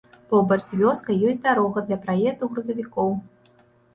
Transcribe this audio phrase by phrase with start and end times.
[0.29, 3.09] Побач з вёскай ёсць дарога для праезду грузавікоў.